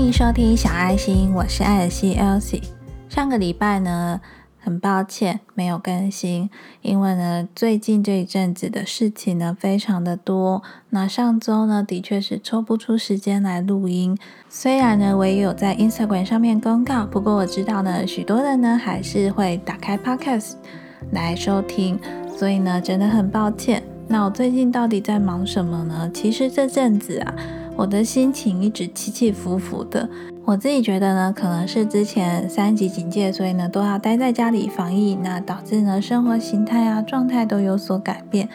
[0.00, 2.62] 欢迎收听小爱心，我是艾尔西 Elsie。
[3.10, 4.18] 上个礼拜呢，
[4.58, 6.48] 很抱歉没有更新，
[6.80, 10.62] 因为呢最近这一阵子的事情呢非常的多。
[10.88, 14.16] 那上周呢的确是抽不出时间来录音，
[14.48, 20.54] 虽然呢我也有在 Instagram 上面公告，不过我知道呢许多人呢还是会打开 Podcast
[21.12, 22.00] 来收听，
[22.34, 23.82] 所以呢真的很抱歉。
[24.08, 26.10] 那我最近到底在忙什么呢？
[26.14, 27.34] 其实这阵子啊。
[27.76, 30.08] 我的心情一直起起伏伏的，
[30.44, 38.48] 我自己觉得呢，可能是之前三级警戒，所以呢都要待在家里防疫，那导致呢生活形态啊状态都有所改变。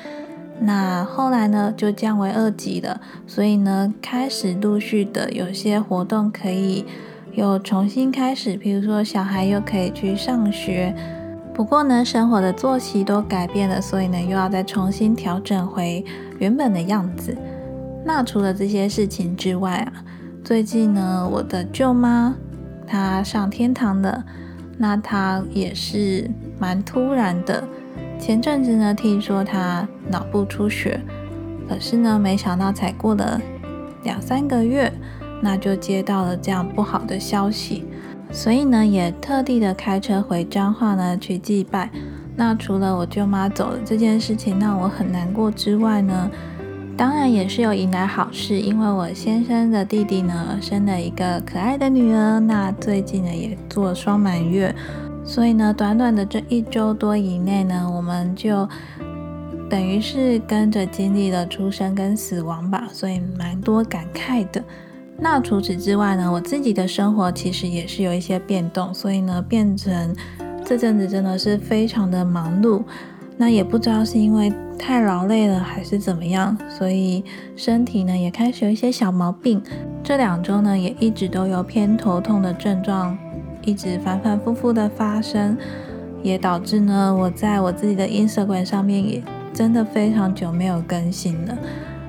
[0.59, 6.85] 那后来呢就降为二级了，所以呢开始陆续的有些活动可以
[7.33, 10.95] 又重新开始，比如说小孩又可以去上学。
[11.53, 16.05] 不过呢生活的作息都改变了，所以呢又要再重新调整回
[16.37, 17.35] 原本的样子。
[18.07, 20.05] 那除了这些事情之外啊，
[20.43, 22.35] 最近呢，我的舅妈
[22.85, 24.23] 她上天堂了。
[24.77, 27.67] 那她也是蛮突然的。
[28.19, 31.01] 前阵子呢，听说她脑部出血，
[31.67, 33.41] 可是呢，没想到才过了
[34.03, 34.93] 两三个月，
[35.41, 37.85] 那就接到了这样不好的消息。
[38.31, 41.89] 所以呢，也特地的开车回彰化呢去祭拜。
[42.35, 46.29] 那除了我舅妈走了这件事情让我很难过之外呢，
[46.97, 54.73] 当然也是有迎来好事，因为我先生的弟弟呢生了一个可爱的女儿，那最近呢也做双满月，
[55.25, 58.67] 所以呢短短的这一周多以内呢，我们就
[59.69, 64.63] 等于是跟着经历了出生跟死亡吧，所以蛮多感慨的。
[65.17, 70.15] 那除此之外呢，我自己的生活其实也是有一些变动，所以呢变成
[70.63, 72.81] 这阵子真的是非常的忙碌。
[73.37, 77.23] 那也不知道是因为太劳累了还是怎么样，所以
[77.55, 79.61] 身体呢也开始有一些小毛病。
[80.03, 83.17] 这两周呢也一直都有偏头痛的症状，
[83.63, 85.57] 一直反反复复的发生，
[86.23, 89.21] 也导致呢我在我自己的 Instagram 上面也
[89.53, 91.57] 真的非常久没有更新了。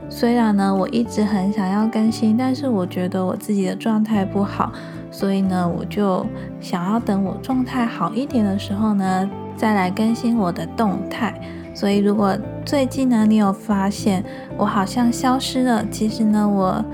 [0.09, 4.73] 虽然呢我一直很想要更新，但是我觉得我自己的状态不好，
[5.11, 6.25] 所以呢我就
[6.61, 9.29] 想要等我状态好一点的时候呢。
[9.57, 11.35] 再来更新我的动态，
[11.75, 14.25] 所以如果最近呢，你有发现
[14.57, 16.85] 我好像消失了，其实呢，我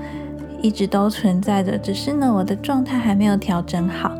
[0.61, 4.11] 一直都存在着，只是呢，我的状态还没有调整好。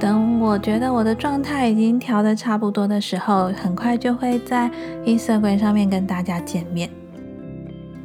[0.00, 4.68] 等我觉得我的状态已经调的差不多的时候，很快就会在
[5.06, 6.90] Instagram 上面跟大家见面。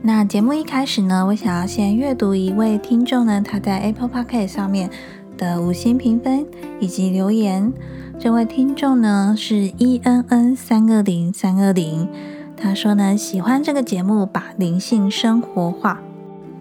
[0.03, 4.89] 那节目一开始呢，我想要先阅读一位听众呢，他在 Apple Podcast 上面
[5.37, 6.45] 的五星评分
[6.79, 7.71] 以及留言。
[8.19, 12.09] 这位听众呢是 E N N 三二零三二零，
[12.57, 16.01] 他说呢喜欢这个节目，把灵性生活化。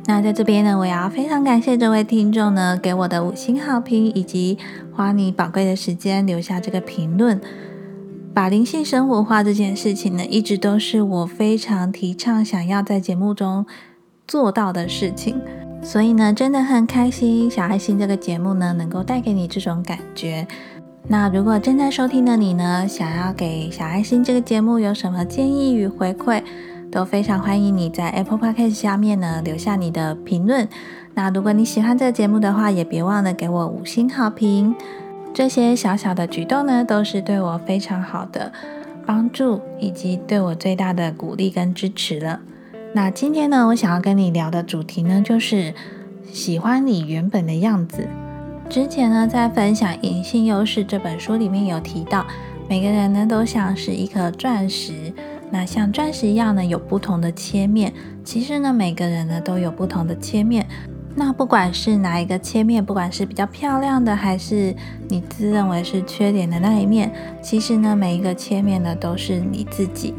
[0.05, 4.59] 那在这边呢，我也要非常感谢这位听众呢给我的五星好评，以及
[4.93, 7.41] 花你宝贵的时间留下这个评论。
[8.35, 13.65] 把灵性生活化这件事情呢，一直都是我非常提倡想要在节目中
[14.29, 15.41] 做到的事情。
[15.87, 20.45] 所以呢，真的很开心小爱心这个节目呢，能够带给你这种感觉。
[21.07, 26.43] 那如果正在收听的你呢，想要给小爱心这个节目有什么建议与回馈，
[26.91, 30.69] 都非常欢迎你在 Apple Podcast 下面呢留下你的评论。
[31.15, 34.75] 那如果你喜欢这个节目的话，也别忘了给我五星好评。
[35.33, 38.53] 这些小小的举动呢，都是对我非常好的
[39.07, 42.41] 帮助，以及对我最大的鼓励跟支持了。
[42.97, 45.75] 那今天呢，我想要跟你聊的主题呢，就是
[46.33, 48.09] 喜欢你原本的样子。
[48.71, 52.25] 之前呢，在分享《隐性优势》这本书里面有提到，
[52.71, 55.13] 每个人呢都像是一颗钻石，
[55.51, 57.93] 那像钻石一样呢有不同的切面。
[58.25, 60.67] 其实呢，每个人呢都有不同的切面。
[61.15, 64.75] 那不管是哪一个切面，不管是比较漂亮的，还是
[65.09, 70.15] 你自认为是缺点的那一面，其实呢，每一个切面呢都是你自己。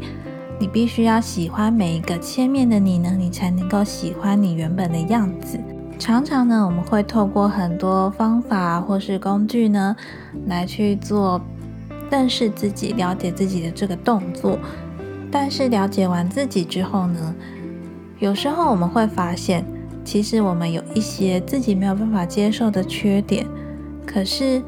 [0.60, 5.58] 你必须要喜欢每一个切面的你呢，你才能够喜欢你原本的样子。
[6.00, 9.94] 常常呢，我们会透过很多方法或是工具呢，
[10.46, 11.40] 来去做
[12.10, 14.58] 认识自己、了解自己的这个动作。
[15.30, 17.34] 但是了解完自己之后呢，
[18.18, 19.64] 有时候我们会发现，
[20.04, 23.46] 其实我们有一些自己没有办法接受的缺点。
[24.04, 24.62] 可是，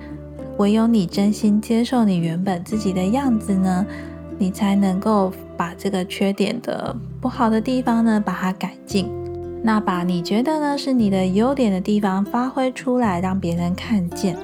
[0.58, 3.86] 唯有你真心接受你原本自己的样子呢，
[4.38, 9.10] 你才能够把这个缺点的不好的地方呢，把它改进。
[9.62, 14.38] 那把你觉得呢是你的优点的地方发挥出来，让别人看见。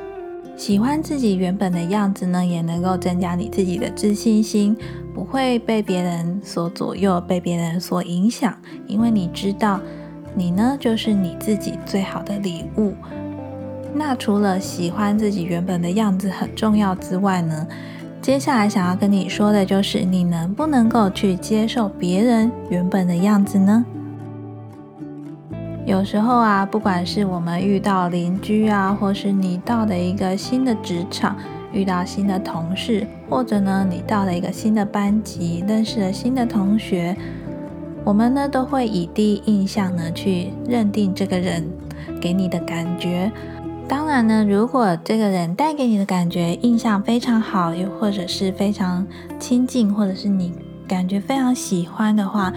[0.59, 4.77] 喜欢自己原本的样子呢，也能够增加你自己的自信心，
[5.15, 8.55] 不会被别人所左右，被别人所影响。
[8.87, 9.81] 因为你知道，
[10.35, 12.93] 你呢就是你自己最好的礼物。
[13.95, 17.67] 那除了喜欢自己原本的样子很重要之外呢，
[18.27, 23.85] 接下来想要跟你说的就是，你能不能够去接受别人原本的样子呢？
[25.85, 31.37] 有时候啊，不管是我们遇到邻居啊，或是你到的一个新的职场，
[31.73, 37.17] 遇到新的同事，或者呢，你到了一个新的班级，认识了新的同学，
[38.03, 41.65] 我们呢都会以第一印象呢去认定这个人
[42.21, 43.31] 给你的感觉。
[43.89, 49.07] 当然呢，如果这个人带给你的感觉印象非常好，又或者是非常
[49.39, 50.53] 亲近，或者是你
[50.89, 52.53] 感觉非常喜欢的话。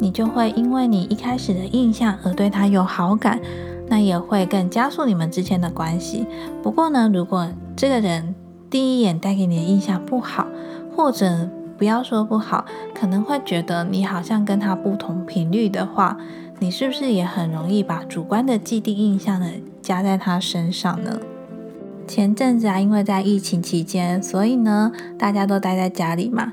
[0.00, 3.40] 你就会因为你一开始的印象而对他有好感，
[3.88, 6.24] 那也会更加速你们之间的关系。
[6.62, 8.32] 不过呢，如果这个人
[8.70, 10.46] 第一眼带给你的印象不好，
[10.94, 16.16] 或者不要说不好，可能会觉得你好像跟他不同频率的话，
[16.60, 19.48] 你是不是也很容易把主观的既定印象呢
[19.80, 21.18] 加在他身上呢？
[22.06, 26.52] 前阵子啊，因为在疫情期间，所以呢，大家都待在家里嘛。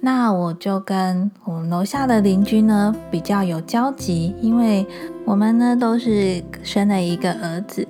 [0.00, 4.86] 那我就跟我们楼下的邻居呢比较有交集，因为
[5.26, 7.86] 我们呢都是生了一个儿子。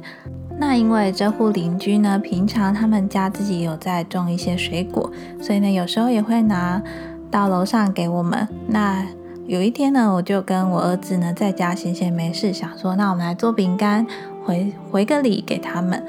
[0.58, 5.10] 那因为这户邻居呢，平常他们家自己有在种一些水果，
[5.40, 6.82] 所以呢有时候也会拿
[7.30, 8.46] 到楼上给我们。
[8.66, 9.06] 那
[9.50, 14.06] 有一天呢，我就跟我儿子呢在家闲闲没事，想说那我们来做饼干
[14.44, 16.00] 回回个礼给他们。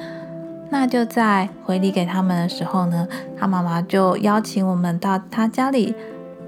[0.70, 5.96] 那就在回礼给他们的时候呢，他妈妈就邀请我们到他家里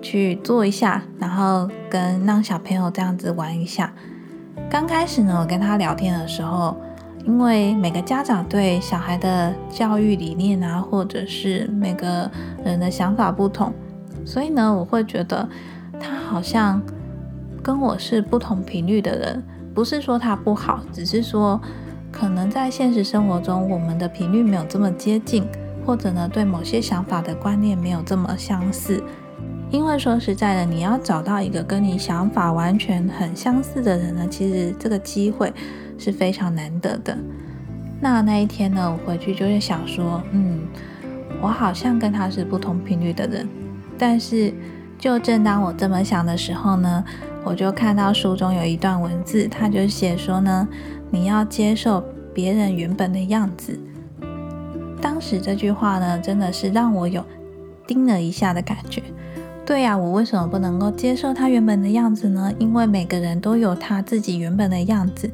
[0.04, 3.92] 去坐一下，然后跟让小朋友这样子玩一下。
[4.70, 6.78] 刚开始呢，我跟他聊天的时候，
[7.26, 12.30] 因为每个家长对小孩的教育理念啊，或者是每个
[12.64, 13.74] 人的想法不同，
[14.24, 15.50] 所以呢，我会觉得
[16.04, 16.82] 他好像
[17.64, 19.42] 跟我是不同频率的人。
[19.74, 21.60] 不是说他不好，只是说。
[22.12, 25.48] 可能在现实生活中，我们的频率没有这么接近，
[25.84, 29.04] 或者呢，对某些想法的观念没有这么相似。
[29.72, 35.52] 因为说实在的，你要找到一个跟你想法完全很相似的人呢，其实这个机会
[35.98, 37.18] 是非常难得的。
[38.00, 40.68] 那那一天呢，我回去就是想说，嗯，
[41.42, 43.50] 我好像跟他是不同频率的人。
[43.98, 44.54] 但是，
[45.04, 47.04] 就正当我这么想的时候呢，
[47.44, 50.66] 我就看到书中有一段文字，他就写说呢。
[51.12, 52.02] 你要接受
[52.34, 53.78] 别人原本的样子。
[55.02, 57.22] 当时这句话呢，真的是让我有
[57.86, 59.04] 叮了一下的感觉。
[59.66, 62.50] 对呀，我为什么不能够接受他原本的样子呢？
[62.58, 65.30] 因为每个人都有他自己原本的样子。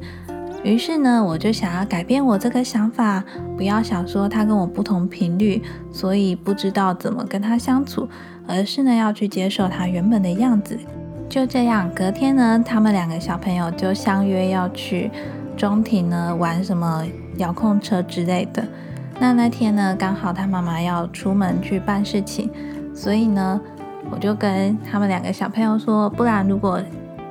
[0.62, 3.24] 于是呢，我就想要改变我这个想法，
[3.56, 8.08] 不要想说他跟我不同频率，所以不知道怎么跟他相处，
[8.46, 10.78] 而是呢，要去接受他原本的样子。
[11.28, 15.10] 就这样，隔天呢，他们两个小朋友就相约要去。
[15.56, 17.04] 中庭呢玩什么
[17.36, 18.66] 遥控车之类的，
[19.20, 22.50] 那那天呢刚好他妈妈要出门去办事情，
[22.94, 23.60] 所以呢
[24.10, 26.80] 我就跟他们两个小朋友说，不然如果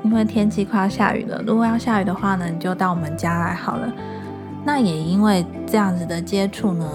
[0.03, 3.91] 因为天气快要下雨了，如果要下雨的话呢，你就到我们家来好了。
[4.65, 6.85] 那也因为这样子的接触呢，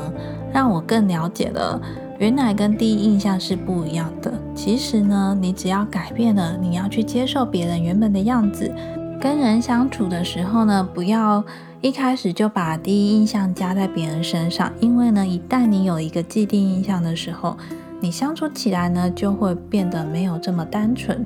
[0.52, 1.80] 让我更了解了
[2.18, 4.32] 原来跟第一印象是不一样的。
[4.54, 8.72] 其实呢，你只要改变了，你要去接受别人原本的样子。
[9.20, 11.42] 跟人相处的时候呢，不要
[11.80, 17.56] 一开始就把第一印象加在别人身上，因为呢，一旦你有一个既定印象的时候，
[18.00, 21.24] 你相处起来呢就会变得没有这么单纯，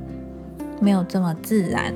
[0.80, 1.92] 没有这么自然。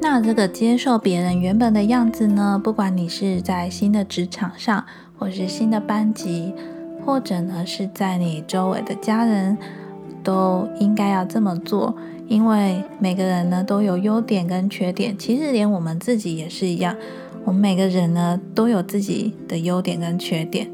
[0.00, 4.84] 那这个接受别人原本的样子呢，不管你是在新的职场上，
[5.18, 6.52] 或是新的班级，
[7.04, 9.56] 或者呢是在你周围的家人，
[10.22, 11.94] 都应该要这么做。
[12.26, 16.96] 因为每个人呢都有优点跟缺点，其实连我们自己也是一样。
[17.44, 20.70] 我们每个人呢都有自己的优点跟缺点。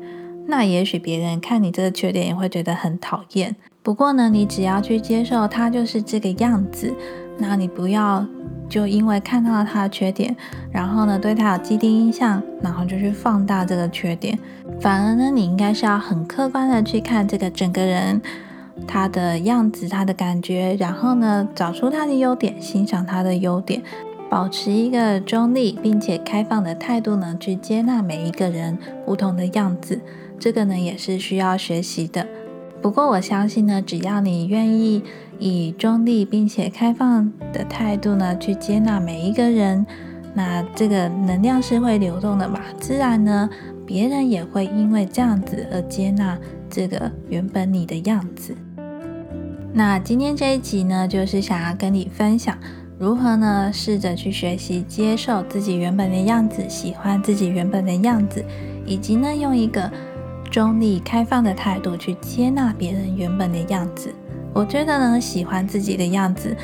[0.47, 3.55] 那也许别人看你这个缺点也会觉得很讨厌。
[3.83, 6.95] 不过呢，你只要去接受他就是这个样子，
[7.41, 8.25] 那你不要
[8.69, 10.37] 就因为看到了他的缺点，
[10.71, 14.39] 然后呢对他有既定印象，然后就去放大这个缺点。
[14.81, 18.21] 反而呢，你应该是要很客观的去看这个整个人。
[18.87, 23.83] 他的样子，他的感觉，然后呢，找出他的优点，欣赏他的优点，
[24.31, 30.01] 保持一个中立并且开放的态度呢，去接纳每一个人不同的样子。
[30.39, 32.27] 这个呢，也是需要学习的。
[32.81, 35.03] 不过我相信呢，只要你愿意
[35.41, 39.85] 以中立并且开放的态度呢，去接纳每一个人，
[40.35, 43.49] 那这个能量是会流动的嘛，自然呢，
[43.87, 48.55] 别人也会因为这样子而接纳这个原本你的样子。
[49.73, 52.57] 那今天这一集呢，就是想要跟你分享
[52.99, 58.45] 如何呢，试着去学习接受自己原本的样子，喜欢自己原本的样子，
[58.85, 59.91] 以及呢，用一个
[60.51, 64.13] 中立、开放的态度去接纳别人原本的样子。
[64.53, 66.57] 我觉得呢，喜欢自己的样子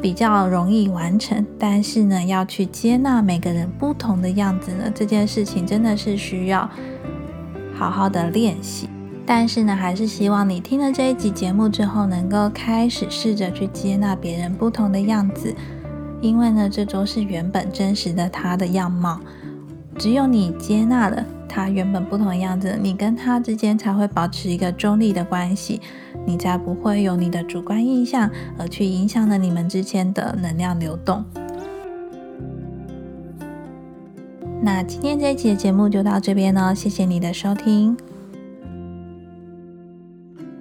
[0.00, 6.68] 比较容易完成，但是呢，要去接纳每个人不同的样子呢，这件事情真的是需要
[7.74, 8.88] 好好的练习。
[9.26, 15.54] 但是呢，还是希望你听了这一集节目之后，能够开始试着去接纳别人不同的样子，
[16.20, 19.20] 因为呢，这都是原本真实的他的样貌。
[19.98, 25.80] 只有你接纳了他原本不同的样子，你跟他之间才会保持一个中立的关系，
[26.26, 31.24] 你才不会有你的主观印象而去影响了你们之间的能量流动。
[34.62, 37.96] 那今天这一期的节目就到这边了，谢谢你的收听。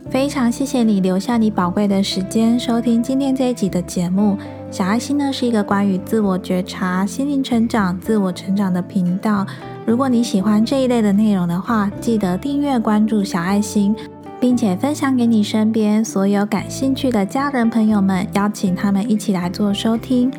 [0.09, 4.35] 非常谢谢你留下你宝贵的时间收听今天这一集的节目。
[4.71, 9.45] 小爱心呢是一个关于自我觉察、心灵成长、自我成长的频道。
[9.85, 13.95] 如果你喜欢这一类的内容的话，记得订阅关注小爱心，
[14.39, 20.31] 并且分享给你身边所有感兴趣的家人朋友们，邀请他们一起来做收听。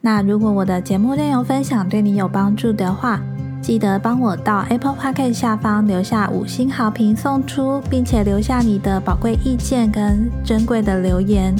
[0.00, 3.20] 那如果我的节目内容分享对你有帮助的话，
[3.60, 11.56] 记得帮我到 Apple Podcast 下方留下五星好评送出，并且留下你的宝贵意见跟珍贵的留言。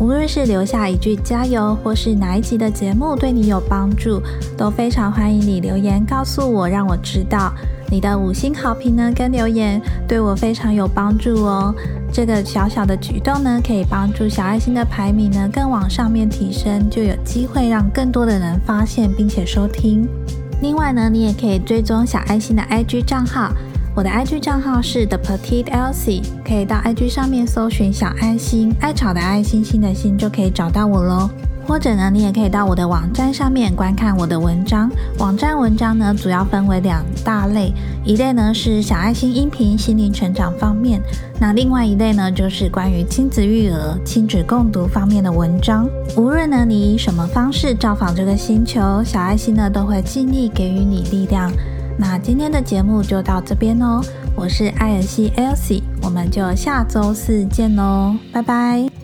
[0.00, 4.20] 无论是留下一句加油，或是哪一集的节目对你有帮助，
[4.56, 7.52] 都非常欢迎你留言告诉我，让我知道。
[7.90, 11.72] 你的五星好评呢跟留言对我非常有帮助哦。
[12.12, 20.08] 这个小小的举动呢，可以帮助小爱心的排名呢更往上面提升，就有机会让更多的人发现并且收听。
[20.60, 23.52] 另外呢，你也可以追踪小爱心的 IG 账号，
[23.96, 31.30] 我的 IG 账号是 The Petite Elsie，可以到 IG 上面搜寻小爱心，爱草的爱心心的心就可以找到我喽。
[31.66, 34.90] 或者呢，你也可以到我的网站上面观看我的文章。
[35.18, 37.72] 网站文章呢，主要分为两大类，
[38.04, 41.00] 一类呢是小爱心音频心灵成长方面，
[41.38, 45.88] 那另外一类呢就是关于亲子育儿、亲子共读方面的文章。
[46.16, 51.50] 无论呢你以什么方式造访这个星球，小爱心呢都会尽力给予你力量。
[51.96, 54.02] 那今天的节目就到这边哦，
[54.34, 59.03] 我是艾尔西 Elsie，我们就下周四见喽，拜拜。